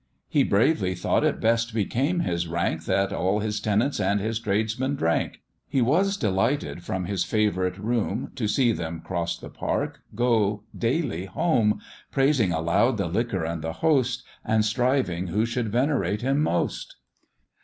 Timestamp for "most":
16.41-16.95